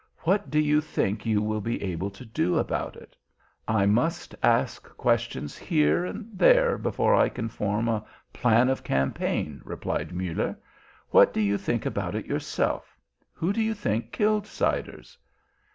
[0.21, 3.15] "What do you think you will be able to do about it?"
[3.67, 8.03] "I must ask questions here and there before I can form a
[8.33, 10.57] plan of campaign," replied Muller.
[11.11, 12.97] "What do you think about it yourself?
[13.33, 15.19] Who do you think killed Siders?"